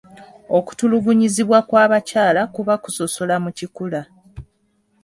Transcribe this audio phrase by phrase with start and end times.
[0.57, 4.01] Okutulugunyizibwa kw'abakyala kuba kusosola mu kikula.